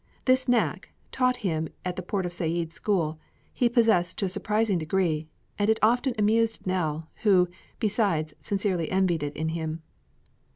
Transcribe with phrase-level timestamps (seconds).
[0.25, 3.19] This knack, taught to him at the Port Said school,
[3.53, 5.27] he possessed to a surprising degree
[5.59, 7.47] and with it often amused Nell, who,
[7.79, 9.83] besides, sincerely envied it in him.